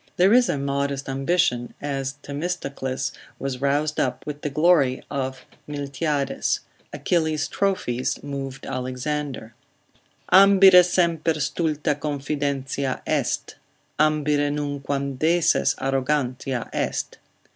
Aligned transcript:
There 0.17 0.33
is 0.33 0.49
a 0.49 0.57
modest 0.57 1.07
ambition, 1.07 1.75
as 1.79 2.13
Themistocles 2.23 3.11
was 3.37 3.61
roused 3.61 3.99
up 3.99 4.25
with 4.25 4.41
the 4.41 4.49
glory 4.49 5.03
of 5.11 5.45
Miltiades; 5.67 6.61
Achilles' 6.91 7.47
trophies 7.47 8.23
moved 8.23 8.65
Alexander, 8.65 9.53
Ambire 10.31 10.83
semper 10.83 11.33
stulta 11.35 11.93
confidentia 11.93 13.01
est, 13.05 13.57
Ambire 13.99 14.49
nunquam 14.51 15.19
deses 15.19 15.75
arrogantia 15.79 16.67
est. 16.73 17.19